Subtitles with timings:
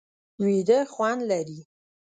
[0.45, 1.59] ویده خوند لري